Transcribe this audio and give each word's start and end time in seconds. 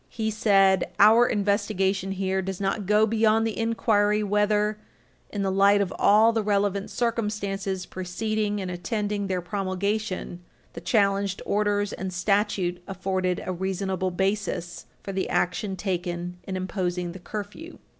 He 0.09 0.31
said: 0.31 0.89
"Our 0.97 1.27
investigation 1.27 2.13
here 2.13 2.41
does 2.41 2.59
not 2.59 2.87
go 2.87 3.05
beyond 3.05 3.45
the 3.45 3.55
inquiry 3.55 4.23
whether, 4.23 4.79
in 5.29 5.43
the 5.43 5.51
light 5.51 5.79
of 5.79 5.93
all 5.99 6.33
the 6.33 6.41
relevant 6.41 6.89
circumstances 6.89 7.85
preceding 7.85 8.59
and 8.59 8.71
attending 8.71 9.27
their 9.27 9.41
promulgation, 9.43 10.41
the 10.73 10.81
challenged 10.81 11.43
orders 11.45 11.93
and 11.93 12.11
statute 12.11 12.81
afforded 12.87 13.43
a 13.45 13.53
reasonable 13.53 14.09
basis 14.09 14.87
for 15.03 15.11
the 15.11 15.29
action 15.29 15.75
taken 15.75 16.37
in 16.45 16.57
imposing 16.57 17.11
the 17.11 17.19
curfew." 17.19 17.77